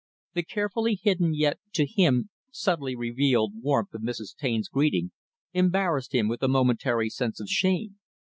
[0.33, 4.35] The carefully hidden, yet to him subtly revealed, warmth of Mrs.
[4.35, 5.11] Taine's greeting
[5.53, 7.99] embarrassed him with a momentary sense of shame.